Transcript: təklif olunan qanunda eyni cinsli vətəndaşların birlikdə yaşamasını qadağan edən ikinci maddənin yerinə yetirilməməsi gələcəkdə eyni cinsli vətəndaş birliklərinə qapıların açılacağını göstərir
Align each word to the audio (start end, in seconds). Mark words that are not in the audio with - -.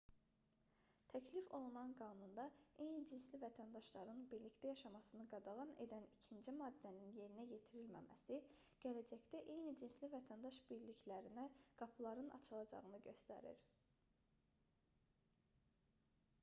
təklif 1.11 1.47
olunan 1.55 1.91
qanunda 1.97 2.43
eyni 2.85 3.01
cinsli 3.09 3.39
vətəndaşların 3.43 4.23
birlikdə 4.31 4.71
yaşamasını 4.71 5.25
qadağan 5.33 5.73
edən 5.85 6.07
ikinci 6.21 6.55
maddənin 6.61 7.13
yerinə 7.17 7.45
yetirilməməsi 7.51 8.39
gələcəkdə 8.85 9.43
eyni 9.57 9.75
cinsli 9.83 10.11
vətəndaş 10.17 10.59
birliklərinə 10.71 11.47
qapıların 11.83 12.33
açılacağını 12.39 13.03
göstərir 13.11 13.61